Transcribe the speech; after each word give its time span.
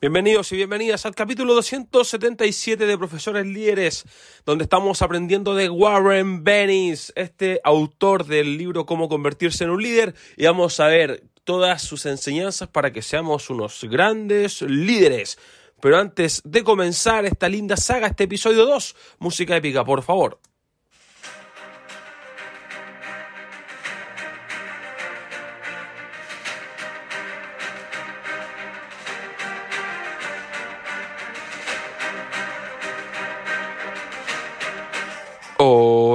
Bienvenidos 0.00 0.52
y 0.52 0.56
bienvenidas 0.56 1.06
al 1.06 1.16
capítulo 1.16 1.54
277 1.54 2.86
de 2.86 2.96
Profesores 2.96 3.44
Líderes, 3.44 4.04
donde 4.46 4.62
estamos 4.62 5.02
aprendiendo 5.02 5.56
de 5.56 5.68
Warren 5.68 6.44
Bennis, 6.44 7.12
este 7.16 7.60
autor 7.64 8.24
del 8.24 8.58
libro 8.58 8.86
Cómo 8.86 9.08
convertirse 9.08 9.64
en 9.64 9.70
un 9.70 9.82
líder, 9.82 10.14
y 10.36 10.44
vamos 10.44 10.78
a 10.78 10.86
ver 10.86 11.24
todas 11.42 11.82
sus 11.82 12.06
enseñanzas 12.06 12.68
para 12.68 12.92
que 12.92 13.02
seamos 13.02 13.50
unos 13.50 13.82
grandes 13.90 14.62
líderes. 14.62 15.36
Pero 15.80 15.98
antes 15.98 16.42
de 16.44 16.62
comenzar 16.62 17.26
esta 17.26 17.48
linda 17.48 17.76
saga, 17.76 18.06
este 18.06 18.22
episodio 18.22 18.66
2, 18.66 18.94
música 19.18 19.56
épica, 19.56 19.84
por 19.84 20.04
favor. 20.04 20.38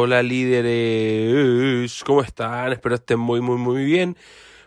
Hola 0.05 0.21
líderes, 0.21 2.03
¿cómo 2.03 2.21
están? 2.21 2.73
Espero 2.73 2.95
estén 2.95 3.19
muy, 3.19 3.39
muy, 3.39 3.55
muy 3.57 3.85
bien. 3.85 4.17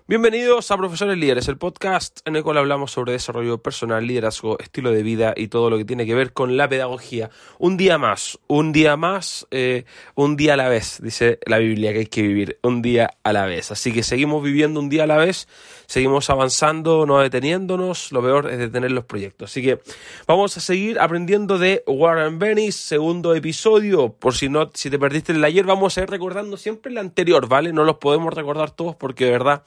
Bienvenidos 0.08 0.70
a 0.70 0.76
Profesores 0.76 1.18
Líderes, 1.18 1.48
el 1.48 1.58
podcast 1.58 2.20
en 2.28 2.36
el 2.36 2.44
cual 2.44 2.58
hablamos 2.58 2.92
sobre 2.92 3.10
desarrollo 3.10 3.58
personal, 3.58 4.06
liderazgo, 4.06 4.56
estilo 4.60 4.92
de 4.92 5.02
vida 5.02 5.34
y 5.36 5.48
todo 5.48 5.68
lo 5.68 5.78
que 5.78 5.84
tiene 5.84 6.06
que 6.06 6.14
ver 6.14 6.32
con 6.32 6.56
la 6.56 6.68
pedagogía. 6.68 7.28
Un 7.58 7.76
día 7.76 7.98
más, 7.98 8.38
un 8.46 8.70
día 8.70 8.96
más, 8.96 9.48
eh, 9.50 9.84
un 10.14 10.36
día 10.36 10.54
a 10.54 10.56
la 10.56 10.68
vez, 10.68 11.00
dice 11.02 11.40
la 11.44 11.58
Biblia 11.58 11.92
que 11.92 11.98
hay 11.98 12.06
que 12.06 12.22
vivir 12.22 12.56
un 12.62 12.82
día 12.82 13.18
a 13.24 13.32
la 13.32 13.46
vez. 13.46 13.72
Así 13.72 13.92
que 13.92 14.04
seguimos 14.04 14.44
viviendo 14.44 14.78
un 14.78 14.88
día 14.88 15.02
a 15.02 15.06
la 15.08 15.16
vez, 15.16 15.48
seguimos 15.86 16.30
avanzando, 16.30 17.04
no 17.04 17.18
deteniéndonos, 17.18 18.12
lo 18.12 18.22
peor 18.22 18.48
es 18.48 18.58
detener 18.58 18.92
los 18.92 19.06
proyectos. 19.06 19.50
Así 19.50 19.60
que 19.60 19.80
vamos 20.28 20.56
a 20.56 20.60
seguir 20.60 21.00
aprendiendo 21.00 21.58
de 21.58 21.82
Warren 21.84 22.38
Bennis, 22.38 22.76
segundo 22.76 23.34
episodio. 23.34 24.12
Por 24.12 24.36
si 24.36 24.48
no, 24.48 24.70
si 24.72 24.88
te 24.88 25.00
perdiste 25.00 25.32
el 25.32 25.42
ayer, 25.42 25.64
vamos 25.64 25.98
a 25.98 26.02
ir 26.02 26.10
recordando 26.10 26.56
siempre 26.56 26.92
el 26.92 26.98
anterior, 26.98 27.48
¿vale? 27.48 27.72
No 27.72 27.82
los 27.82 27.96
podemos 27.96 28.32
recordar 28.32 28.70
todos 28.70 28.94
porque 28.94 29.24
de 29.24 29.32
verdad 29.32 29.64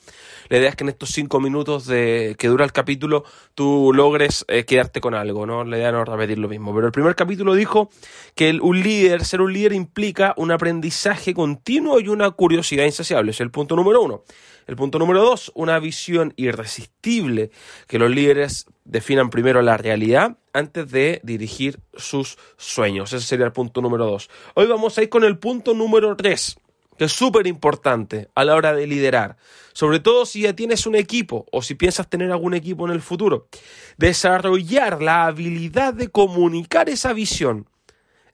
la 0.49 0.57
idea 0.57 0.69
es 0.69 0.75
que 0.75 0.83
en 0.83 0.89
estos 0.89 1.09
cinco 1.11 1.39
minutos 1.39 1.85
de, 1.85 2.35
que 2.37 2.47
dura 2.47 2.65
el 2.65 2.71
capítulo 2.71 3.23
tú 3.55 3.91
logres 3.93 4.45
eh, 4.47 4.65
quedarte 4.65 5.01
con 5.01 5.13
algo, 5.13 5.45
¿no? 5.45 5.63
La 5.63 5.77
idea 5.77 5.91
no 5.91 6.01
es 6.01 6.07
repetir 6.07 6.37
lo 6.39 6.47
mismo. 6.47 6.73
Pero 6.73 6.87
el 6.87 6.91
primer 6.91 7.15
capítulo 7.15 7.53
dijo 7.53 7.89
que 8.35 8.57
un 8.61 8.81
líder, 8.81 9.25
ser 9.25 9.41
un 9.41 9.53
líder 9.53 9.73
implica 9.73 10.33
un 10.37 10.51
aprendizaje 10.51 11.33
continuo 11.33 11.99
y 11.99 12.07
una 12.07 12.31
curiosidad 12.31 12.85
insaciable. 12.85 13.31
Es 13.31 13.41
el 13.41 13.51
punto 13.51 13.75
número 13.75 14.01
uno. 14.01 14.23
El 14.67 14.75
punto 14.75 14.99
número 14.99 15.21
dos, 15.21 15.51
una 15.55 15.79
visión 15.79 16.33
irresistible, 16.35 17.49
que 17.87 17.97
los 17.97 18.11
líderes 18.11 18.67
definan 18.85 19.31
primero 19.31 19.63
la 19.63 19.77
realidad 19.77 20.37
antes 20.53 20.91
de 20.91 21.21
dirigir 21.23 21.79
sus 21.95 22.37
sueños. 22.55 23.11
Ese 23.11 23.25
sería 23.25 23.47
el 23.47 23.51
punto 23.51 23.81
número 23.81 24.05
dos. 24.05 24.29
Hoy 24.53 24.67
vamos 24.67 24.95
a 24.97 25.01
ir 25.01 25.09
con 25.09 25.23
el 25.23 25.39
punto 25.39 25.73
número 25.73 26.15
tres 26.15 26.58
que 26.99 27.05
es 27.05 27.13
súper 27.13 27.47
importante 27.47 28.27
a 28.35 28.43
la 28.43 28.55
hora 28.55 28.73
de 28.73 28.85
liderar, 28.85 29.37
sobre 29.71 30.01
todo 30.01 30.25
si 30.25 30.41
ya 30.41 30.53
tienes 30.53 30.85
un 30.85 30.95
equipo 30.95 31.45
o 31.49 31.61
si 31.61 31.73
piensas 31.73 32.09
tener 32.09 32.29
algún 32.29 32.53
equipo 32.53 32.85
en 32.85 32.91
el 32.91 33.01
futuro. 33.01 33.47
Desarrollar 33.95 35.01
la 35.01 35.25
habilidad 35.25 35.93
de 35.93 36.09
comunicar 36.09 36.89
esa 36.89 37.13
visión 37.13 37.69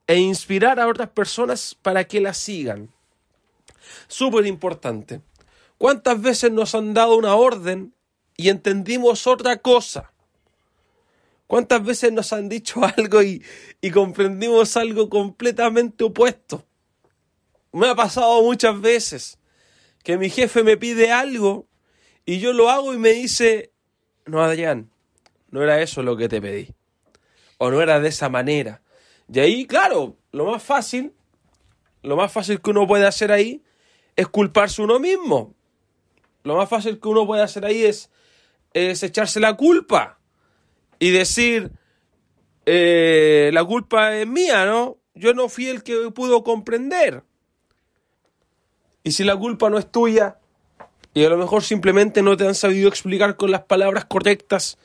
e 0.07 0.17
inspirar 0.17 0.79
a 0.79 0.87
otras 0.87 1.09
personas 1.09 1.77
para 1.79 2.05
que 2.05 2.19
la 2.19 2.33
sigan. 2.33 2.89
Súper 4.07 4.47
importante. 4.47 5.21
¿Cuántas 5.77 6.19
veces 6.19 6.51
nos 6.51 6.73
han 6.73 6.95
dado 6.95 7.17
una 7.17 7.35
orden 7.35 7.93
y 8.35 8.49
entendimos 8.49 9.27
otra 9.27 9.57
cosa? 9.57 10.11
¿Cuántas 11.45 11.85
veces 11.85 12.11
nos 12.11 12.33
han 12.33 12.49
dicho 12.49 12.81
algo 12.97 13.21
y, 13.21 13.43
y 13.79 13.91
comprendimos 13.91 14.75
algo 14.75 15.07
completamente 15.07 16.03
opuesto? 16.03 16.65
Me 17.75 17.89
ha 17.89 17.95
pasado 17.95 18.41
muchas 18.41 18.79
veces 18.79 19.37
que 20.01 20.17
mi 20.17 20.29
jefe 20.29 20.63
me 20.63 20.77
pide 20.77 21.11
algo 21.11 21.67
y 22.25 22.39
yo 22.39 22.53
lo 22.53 22.69
hago 22.69 22.93
y 22.93 22.97
me 22.97 23.09
dice, 23.09 23.73
no, 24.25 24.41
Adrián, 24.41 24.89
no 25.49 25.61
era 25.61 25.81
eso 25.81 26.01
lo 26.01 26.15
que 26.15 26.29
te 26.29 26.39
pedí. 26.39 26.73
O 27.57 27.69
no 27.71 27.81
era 27.81 27.99
de 27.99 28.07
esa 28.07 28.29
manera. 28.29 28.81
Y 29.27 29.39
ahí, 29.39 29.65
claro, 29.65 30.15
lo 30.31 30.45
más 30.45 30.63
fácil, 30.63 31.11
lo 32.01 32.15
más 32.15 32.31
fácil 32.31 32.61
que 32.61 32.69
uno 32.69 32.87
puede 32.87 33.05
hacer 33.05 33.33
ahí 33.33 33.61
es 34.15 34.29
culparse 34.29 34.81
uno 34.81 34.97
mismo. 34.97 35.53
Lo 36.43 36.55
más 36.55 36.69
fácil 36.69 36.97
que 36.97 37.09
uno 37.09 37.27
puede 37.27 37.43
hacer 37.43 37.65
ahí 37.65 37.83
es, 37.83 38.09
es 38.71 39.03
echarse 39.03 39.41
la 39.41 39.57
culpa 39.57 40.17
y 40.97 41.11
decir, 41.11 41.73
eh, 42.65 43.49
la 43.51 43.65
culpa 43.65 44.15
es 44.15 44.25
mía, 44.25 44.65
¿no? 44.65 44.97
Yo 45.13 45.33
no 45.33 45.49
fui 45.49 45.67
el 45.67 45.83
que 45.83 46.09
pudo 46.11 46.41
comprender. 46.41 47.25
Y 49.05 49.11
si 49.11 49.23
la 49.23 49.37
culpa 49.37 49.69
no 49.69 49.77
es 49.77 49.89
tuya, 49.91 50.39
y 51.13 51.23
a 51.23 51.29
lo 51.29 51.37
mejor 51.37 51.61
simplemente 51.61 52.23
no 52.23 52.35
te 52.35 52.47
han 52.47 52.55
sabido 52.55 52.89
explicar 52.89 53.37
con 53.37 53.51
las 53.51 53.61
palabras 53.61 54.05
correctas, 54.05 54.79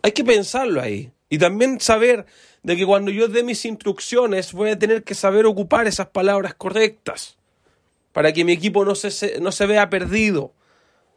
hay 0.00 0.12
que 0.12 0.22
pensarlo 0.22 0.80
ahí. 0.80 1.10
Y 1.28 1.38
también 1.38 1.80
saber 1.80 2.24
de 2.62 2.76
que 2.76 2.86
cuando 2.86 3.10
yo 3.10 3.26
dé 3.26 3.42
mis 3.42 3.64
instrucciones 3.64 4.52
voy 4.52 4.70
a 4.70 4.78
tener 4.78 5.02
que 5.02 5.16
saber 5.16 5.44
ocupar 5.44 5.88
esas 5.88 6.06
palabras 6.06 6.54
correctas 6.54 7.36
para 8.12 8.32
que 8.32 8.44
mi 8.44 8.52
equipo 8.52 8.84
no 8.84 8.94
se, 8.94 9.40
no 9.40 9.50
se 9.50 9.66
vea 9.66 9.90
perdido, 9.90 10.52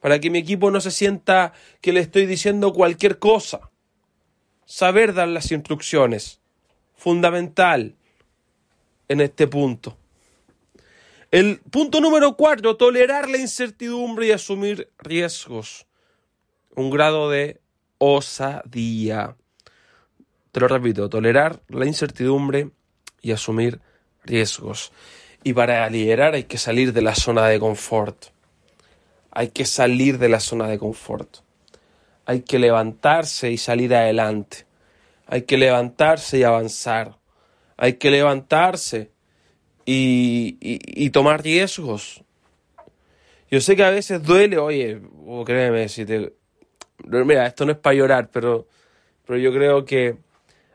para 0.02 0.20
que 0.20 0.32
mi 0.32 0.40
equipo 0.40 0.72
no 0.72 0.82
se 0.82 0.90
sienta 0.90 1.54
que 1.80 1.94
le 1.94 2.00
estoy 2.00 2.26
diciendo 2.26 2.74
cualquier 2.74 3.20
cosa. 3.20 3.70
Saber 4.66 5.14
dar 5.14 5.28
las 5.28 5.52
instrucciones, 5.52 6.42
fundamental 6.96 7.94
en 9.10 9.22
este 9.22 9.46
punto. 9.46 9.96
El 11.32 11.60
punto 11.60 12.02
número 12.02 12.36
cuatro, 12.36 12.78
tolerar 12.78 13.30
la 13.30 13.38
incertidumbre 13.38 14.28
y 14.28 14.32
asumir 14.32 14.90
riesgos. 15.00 15.86
Un 16.76 16.90
grado 16.90 17.30
de 17.30 17.60
osadía. 17.98 19.36
Te 20.52 20.60
lo 20.60 20.68
repito, 20.68 21.10
tolerar 21.10 21.62
la 21.68 21.86
incertidumbre 21.86 22.70
y 23.22 23.32
asumir 23.32 23.82
riesgos. 24.24 24.92
Y 25.44 25.54
para 25.54 25.90
liderar 25.90 26.36
hay 26.36 26.44
que 26.44 26.58
salir 26.58 26.94
de 26.94 27.02
la 27.02 27.16
zona 27.16 27.48
de 27.48 27.60
confort. 27.60 28.28
Hay 29.32 29.50
que 29.50 29.66
salir 29.66 30.18
de 30.18 30.30
la 30.30 30.40
zona 30.40 30.68
de 30.68 30.80
confort. 30.80 31.40
Hay 32.26 32.42
que 32.42 32.60
levantarse 32.60 33.52
y 33.52 33.58
salir 33.58 33.94
adelante. 33.94 34.66
Hay 35.28 35.44
que 35.44 35.58
levantarse 35.58 36.38
y 36.38 36.44
avanzar. 36.44 37.18
Hay 37.78 37.94
que 37.94 38.10
levantarse 38.12 39.12
y, 39.86 41.10
tomar 41.12 41.44
riesgos. 41.44 42.24
Yo 43.50 43.62
sé 43.62 43.76
que 43.76 43.84
a 43.84 43.92
veces 43.92 44.24
duele, 44.24 44.58
oye, 44.58 45.02
créeme, 45.46 45.88
si 45.88 46.06
te... 46.06 46.34
Mira, 47.04 47.46
esto 47.46 47.66
no 47.66 47.74
es 47.74 47.78
para 47.78 47.96
llorar, 47.96 48.30
pero, 48.32 48.68
pero 49.26 49.38
yo 49.38 49.54
creo 49.54 49.86
que 49.86 50.18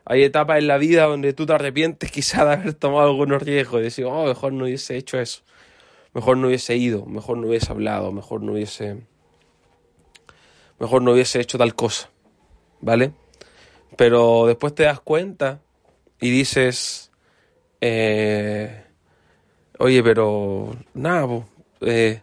hay 0.05 0.23
etapas 0.23 0.59
en 0.59 0.67
la 0.67 0.77
vida 0.77 1.03
donde 1.03 1.33
tú 1.33 1.45
te 1.45 1.53
arrepientes 1.53 2.11
quizá 2.11 2.45
de 2.45 2.53
haber 2.53 2.73
tomado 2.73 3.09
algunos 3.09 3.41
riesgos 3.43 3.81
y 3.81 3.83
decir, 3.83 4.05
oh, 4.05 4.25
mejor 4.25 4.53
no 4.53 4.65
hubiese 4.65 4.95
hecho 4.95 5.19
eso, 5.19 5.41
mejor 6.13 6.37
no 6.37 6.47
hubiese 6.47 6.75
ido, 6.75 7.05
mejor 7.05 7.37
no 7.37 7.47
hubiese 7.47 7.71
hablado, 7.71 8.11
mejor 8.11 8.41
no 8.41 8.53
hubiese... 8.53 9.03
Mejor 10.79 11.03
no 11.03 11.11
hubiese 11.11 11.39
hecho 11.39 11.59
tal 11.59 11.75
cosa, 11.75 12.09
¿vale? 12.79 13.11
Pero 13.97 14.47
después 14.47 14.73
te 14.73 14.81
das 14.81 14.99
cuenta 14.99 15.61
y 16.19 16.31
dices, 16.31 17.11
eh, 17.81 18.85
Oye, 19.83 20.03
pero 20.03 20.75
nada, 20.93 21.43
eh, 21.81 22.21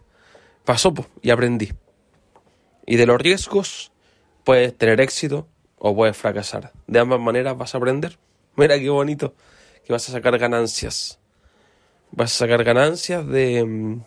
pasó 0.63 0.93
y 1.21 1.29
aprendí. 1.29 1.69
Y 2.85 2.95
de 2.95 3.05
los 3.05 3.19
riesgos 3.19 3.91
puedes 4.45 4.77
tener 4.77 5.01
éxito 5.01 5.45
o 5.77 5.93
puedes 5.93 6.15
fracasar. 6.15 6.71
De 6.87 6.99
ambas 6.99 7.19
maneras 7.19 7.57
vas 7.57 7.75
a 7.75 7.79
aprender. 7.79 8.17
Mira 8.55 8.79
qué 8.79 8.89
bonito 8.89 9.33
que 9.83 9.91
vas 9.91 10.07
a 10.07 10.13
sacar 10.13 10.37
ganancias. 10.37 11.19
Vas 12.11 12.33
a 12.33 12.45
sacar 12.45 12.63
ganancias 12.63 13.27
de, 13.27 13.99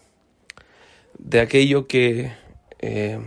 de 1.19 1.41
aquello 1.41 1.87
que, 1.87 2.33
eh, 2.79 3.21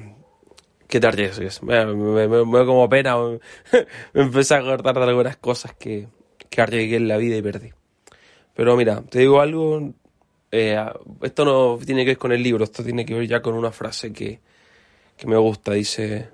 que 0.88 1.00
te 1.00 1.06
arriesgues. 1.06 1.62
Me, 1.62 1.86
me, 1.86 2.27
me, 2.27 2.66
como 2.66 2.89
pena, 2.89 3.16
me, 4.13 4.22
empecé 4.24 4.56
a 4.56 4.57
acordar 4.57 4.95
de 4.95 5.04
algunas 5.04 5.38
cosas 5.38 5.75
que, 5.75 6.07
que 6.50 6.62
arriesgué 6.62 6.95
en 6.95 7.10
la 7.10 7.18
vida 7.18 7.38
y 7.38 7.44
perdí. 7.44 7.74
Pero 8.56 8.75
mira, 8.75 9.04
te 9.04 9.19
digo 9.19 9.39
algo, 9.39 9.94
eh, 10.57 10.77
esto 11.21 11.43
no 11.43 11.77
tiene 11.85 12.05
que 12.05 12.11
ver 12.11 12.17
con 12.17 12.31
el 12.31 12.41
libro, 12.41 12.63
esto 12.63 12.81
tiene 12.81 13.05
que 13.05 13.13
ver 13.13 13.27
ya 13.27 13.41
con 13.41 13.55
una 13.55 13.71
frase 13.71 14.13
que, 14.13 14.39
que 15.17 15.27
me 15.27 15.35
gusta. 15.35 15.73
Dice, 15.73 16.29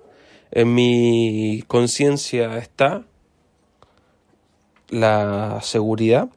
en 0.52 0.74
mi 0.76 1.64
conciencia 1.68 2.58
está 2.58 3.04
la 4.90 5.60
seguridad 5.64 6.30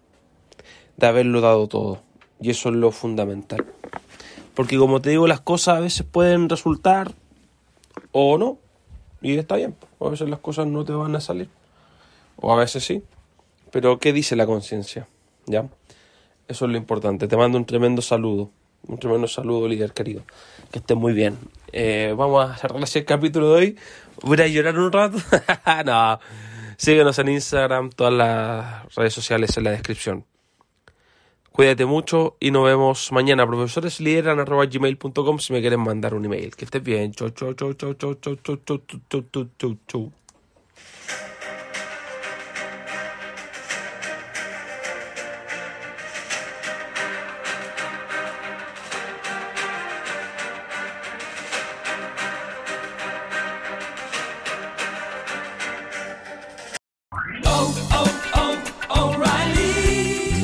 de 0.96 1.06
haberlo 1.06 1.42
dado 1.42 1.68
todo. 1.68 2.00
Y 2.40 2.50
eso 2.50 2.70
es 2.70 2.74
lo 2.74 2.90
fundamental. 2.90 3.66
Porque 4.54 4.78
como 4.78 5.02
te 5.02 5.10
digo, 5.10 5.26
las 5.26 5.40
cosas 5.40 5.76
a 5.76 5.80
veces 5.80 6.06
pueden 6.06 6.48
resultar 6.48 7.12
o 8.12 8.38
no. 8.38 8.58
Y 9.20 9.36
está 9.36 9.56
bien. 9.56 9.74
A 10.00 10.08
veces 10.08 10.28
las 10.28 10.40
cosas 10.40 10.66
no 10.66 10.84
te 10.84 10.92
van 10.92 11.14
a 11.16 11.20
salir. 11.20 11.48
O 12.36 12.52
a 12.52 12.56
veces 12.56 12.84
sí. 12.84 13.02
Pero 13.70 13.98
¿qué 13.98 14.12
dice 14.12 14.36
la 14.36 14.46
conciencia? 14.46 15.06
¿Ya? 15.46 15.68
Eso 16.48 16.64
es 16.66 16.70
lo 16.70 16.76
importante. 16.76 17.28
Te 17.28 17.36
mando 17.36 17.58
un 17.58 17.64
tremendo 17.64 18.02
saludo. 18.02 18.50
Un 18.86 18.98
tremendo 18.98 19.26
saludo, 19.26 19.66
líder 19.66 19.92
querido. 19.92 20.22
Que 20.70 20.78
estés 20.78 20.96
muy 20.96 21.12
bien. 21.12 21.38
Eh, 21.72 22.14
vamos 22.16 22.50
a 22.50 22.56
cerrar 22.56 22.82
así 22.82 22.98
el 22.98 23.04
capítulo 23.04 23.52
de 23.52 23.54
hoy. 23.54 23.78
Voy 24.22 24.40
a 24.40 24.46
llorar 24.46 24.78
un 24.78 24.92
rato. 24.92 25.18
no. 25.86 26.18
Síguenos 26.76 27.18
en 27.18 27.28
Instagram, 27.28 27.90
todas 27.90 28.12
las 28.12 28.94
redes 28.94 29.14
sociales 29.14 29.56
en 29.56 29.64
la 29.64 29.70
descripción. 29.70 30.24
Cuídate 31.50 31.86
mucho 31.86 32.36
y 32.40 32.50
nos 32.50 32.64
vemos 32.64 33.12
mañana. 33.12 33.46
Profesores 33.46 33.94
si 33.94 34.02
me 35.52 35.60
quieren 35.60 35.80
mandar 35.80 36.14
un 36.14 36.24
email. 36.24 36.54
Que 36.56 36.64
estés 36.64 36.82
bien. 36.82 37.12
Chau, 37.12 37.30
chau, 37.30 37.54
chau, 37.54 37.72
chau, 37.74 37.94
chau, 37.94 38.14
chau, 38.16 38.36
chau, 38.36 38.56
chau, 38.64 38.80
chau, 39.08 39.22
chau, 39.30 39.48
chau, 39.56 39.76
chau. 39.86 40.12